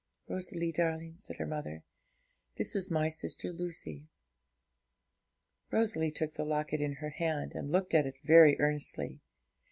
[0.27, 1.83] 'Rosalie darling,' said her mother,
[2.57, 4.07] 'that is my sister Lucy.'
[5.69, 9.21] Rosalie took the locket in her hand, and looked at it very earnestly.